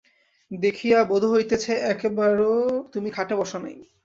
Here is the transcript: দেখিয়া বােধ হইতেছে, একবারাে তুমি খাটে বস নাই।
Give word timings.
দেখিয়া 0.51 0.99
বােধ 1.03 1.23
হইতেছে, 1.25 1.73
একবারাে 1.91 2.51
তুমি 2.93 3.09
খাটে 3.11 3.33
বস 3.35 3.51
নাই। 3.63 3.75